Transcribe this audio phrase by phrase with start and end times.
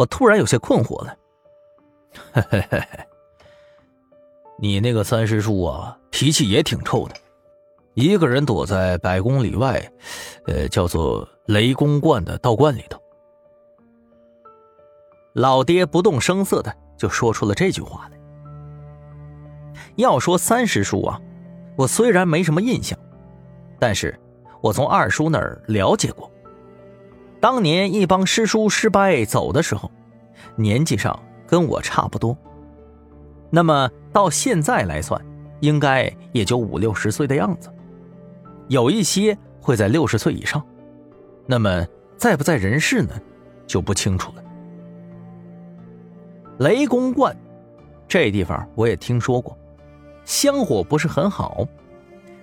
[0.00, 1.14] 我突然有些困惑了。
[2.32, 3.06] 嘿嘿嘿嘿，
[4.58, 7.14] 你那个三师叔啊，脾气也挺臭的，
[7.92, 9.92] 一个人躲在百公里外，
[10.46, 12.98] 呃，叫做雷公观的道观里头。
[15.34, 18.18] 老爹不动声色的就说出了这句话来。
[19.96, 21.20] 要说三师叔啊，
[21.76, 22.98] 我虽然没什么印象，
[23.78, 24.18] 但是
[24.62, 26.30] 我从二叔那儿了解过。
[27.40, 29.90] 当年一帮师叔师伯走的时候，
[30.56, 32.36] 年纪上跟我差不多。
[33.48, 35.20] 那么到现在来算，
[35.60, 37.72] 应该也就五六十岁的样子。
[38.68, 40.62] 有一些会在六十岁以上，
[41.46, 41.86] 那么
[42.16, 43.18] 在不在人世呢，
[43.66, 44.44] 就不清楚了。
[46.58, 47.34] 雷公观，
[48.06, 49.56] 这地方我也听说过，
[50.26, 51.66] 香火不是很好，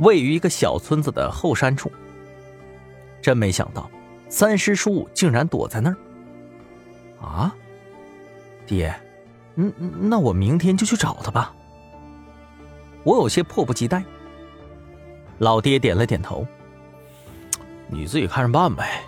[0.00, 1.92] 位于一个小村子的后山处。
[3.20, 3.88] 真没想到。
[4.28, 5.96] 三师叔竟然躲在那儿！
[7.20, 7.54] 啊，
[8.66, 8.94] 爹，
[9.56, 9.72] 嗯，
[10.08, 11.54] 那我明天就去找他吧。
[13.04, 14.04] 我有些迫不及待。
[15.38, 16.46] 老爹点了点头
[17.88, 19.02] ：“你自己看着办呗。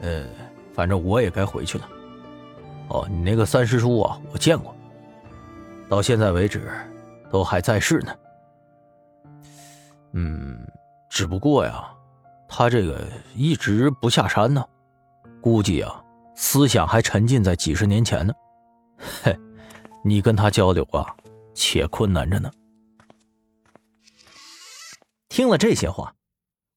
[0.00, 0.26] 呃，
[0.74, 1.88] 反正我也该回去了。
[2.88, 4.74] 哦，你那个三师叔啊，我见过，
[5.88, 6.70] 到现在为止
[7.30, 8.14] 都还在世呢。
[10.12, 10.58] 嗯，
[11.08, 11.90] 只不过呀。”
[12.48, 14.64] 他这个一直不下山呢，
[15.40, 16.02] 估计啊，
[16.34, 18.32] 思想还沉浸在几十年前呢。
[18.96, 19.36] 嘿，
[20.04, 21.14] 你跟他交流啊，
[21.54, 22.50] 且困难着呢。
[25.28, 26.14] 听了这些话，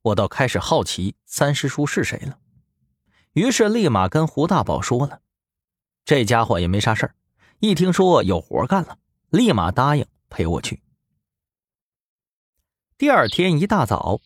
[0.01, 2.39] 我倒开始好奇三师叔是谁了，
[3.33, 5.21] 于是立马跟胡大宝说了。
[6.03, 7.15] 这家伙也没啥事儿，
[7.59, 8.97] 一听说有活干了，
[9.29, 10.81] 立马答应陪我去。
[12.97, 14.19] 第二天一大早。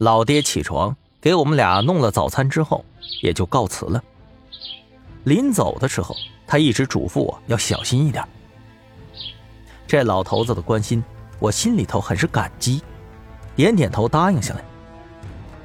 [0.00, 2.82] 老爹起床给我们俩弄了早餐之后，
[3.20, 4.02] 也就告辞了。
[5.24, 8.26] 临走的时候，他一直嘱咐我要小心一点。
[9.86, 11.04] 这老头子的关心，
[11.38, 12.82] 我心里头很是感激，
[13.54, 14.64] 点点头答应下来。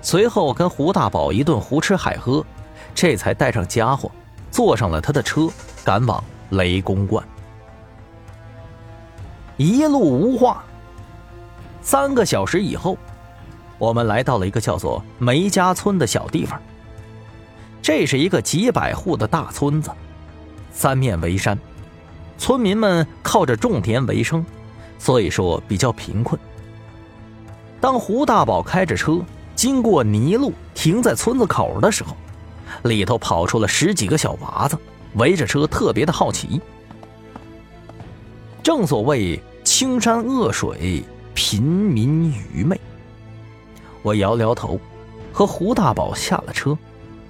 [0.01, 2.45] 随后跟胡大宝一顿胡吃海喝，
[2.94, 4.12] 这才带上家伙，
[4.51, 5.47] 坐上了他的车，
[5.85, 7.25] 赶往雷公观。
[9.56, 10.62] 一路无话。
[11.81, 12.97] 三个小时以后。
[13.78, 16.62] 我们来到了一个叫做梅家村的小地方。
[17.81, 19.91] 这是一个几百户的大村子，
[20.72, 21.58] 三面围山，
[22.38, 24.44] 村民们靠着种田为生，
[24.97, 26.40] 所以说比较贫困。
[27.80, 29.22] 当胡大宝开着车
[29.56, 32.16] 经过泥路，停在村子口的时候，
[32.84, 34.75] 里头跑出了十几个小娃子，
[35.13, 36.59] 围着车，特别的好奇。
[38.63, 41.03] 正所谓青山恶水，
[41.36, 42.80] 贫民愚昧。
[44.05, 44.79] 我摇摇头，
[45.33, 46.77] 和胡大宝下了车，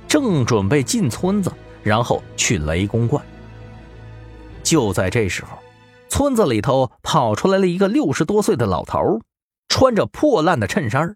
[0.10, 1.50] 正准备进村子，
[1.82, 3.26] 然后去雷公观。
[4.62, 5.58] 就在这时候，
[6.10, 9.22] 村子里头跑出来了一个六十多岁的老头，
[9.70, 11.16] 穿着破烂的衬衫，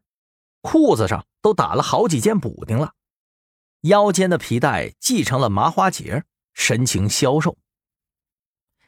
[0.61, 2.93] 裤子上都打了好几件补丁了，
[3.81, 7.57] 腰间的皮带系成了麻花结，神情消瘦。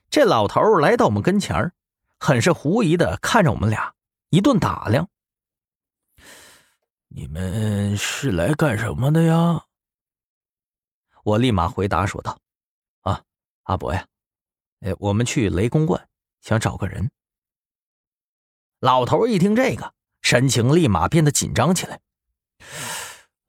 [0.09, 1.73] 这老头来到我们跟前
[2.17, 3.93] 很是狐疑的看着我们俩，
[4.29, 5.09] 一顿打量。
[7.13, 9.65] 你们是来干什么的呀？
[11.23, 12.39] 我立马回答说道
[13.03, 13.21] ：“啊，
[13.63, 14.05] 阿伯呀，
[14.79, 16.07] 哎，我们去雷公观，
[16.39, 17.11] 想找个人。”
[18.79, 21.99] 老头一听这个，神情立马变得紧张起来。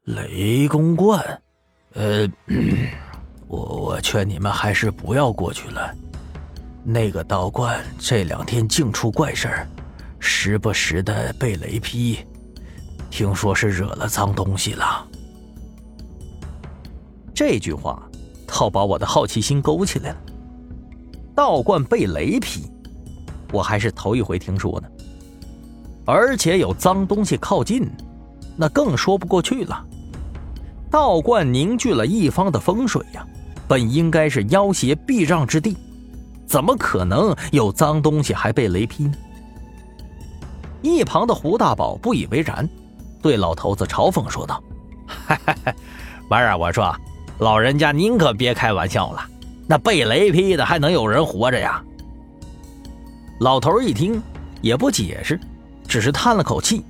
[0.03, 1.43] 雷公观，
[1.93, 2.29] 呃，
[3.47, 5.95] 我我劝你们还是不要过去了。
[6.83, 9.69] 那个道观这两天净出怪事儿，
[10.19, 12.27] 时不时的被雷劈。
[13.13, 15.07] 听说是惹了脏东西了。
[17.35, 18.03] 这句话，
[18.47, 20.17] 倒把我的好奇心勾起来了。
[21.35, 22.71] 道观被雷劈，
[23.53, 24.89] 我还是头一回听说呢。
[26.07, 27.87] 而且有脏东西靠近，
[28.57, 29.87] 那更说不过去了。
[30.91, 33.27] 道观凝聚了一方的风水呀，
[33.69, 35.77] 本应该是妖邪避让之地，
[36.47, 39.15] 怎么可能有脏东西还被雷劈呢？
[40.81, 42.67] 一旁的胡大宝不以为然。
[43.23, 44.61] 对老头子嘲讽说道
[46.29, 46.95] ：“玩儿，我说，
[47.39, 49.25] 老人家您可别开玩笑了，
[49.69, 51.81] 那被雷劈的还能有人活着呀？”
[53.39, 54.21] 老头一听
[54.61, 55.39] 也不解释，
[55.87, 56.85] 只是叹了口气：“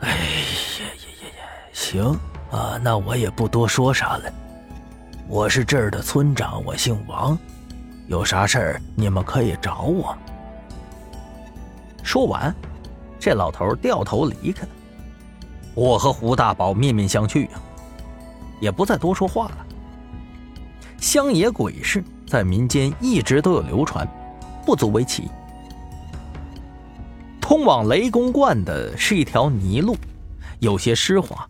[0.00, 0.86] 哎呀呀
[1.22, 2.04] 呀呀，行
[2.50, 4.32] 啊，那我也不多说啥了。
[5.28, 7.36] 我是这儿的村长，我姓王，
[8.06, 10.16] 有啥事儿你们可以找我。”
[12.04, 12.54] 说完。
[13.26, 14.68] 这老头掉头离开了，
[15.74, 17.60] 我和胡大宝面面相觑呀，
[18.60, 19.66] 也不再多说话了。
[21.00, 24.06] 乡野鬼事在民间一直都有流传，
[24.64, 25.28] 不足为奇。
[27.40, 29.96] 通往雷公观的是一条泥路，
[30.60, 31.48] 有些湿滑。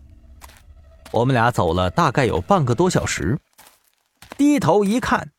[1.11, 3.37] 我们俩走了大概有半个多小时，
[4.35, 5.29] 低头一看，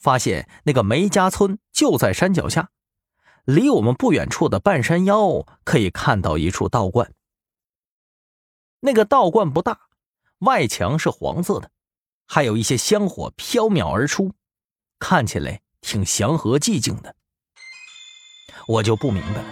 [0.00, 2.68] 发现那个梅家村就在山脚下，
[3.48, 7.14] 离我们不远处的半山腰可以看到一处道观。
[8.80, 9.88] 那个道观不大，
[10.40, 11.70] 外墙是黄色的，
[12.26, 14.34] 还有一些香火飘渺而出，
[14.98, 17.16] 看起来挺祥和寂静的。
[18.66, 19.48] 我就不明白了，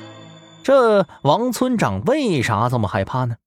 [0.63, 3.39] 这王村长为啥这么害怕呢？